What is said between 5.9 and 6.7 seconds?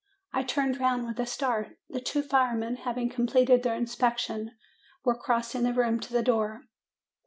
to the door.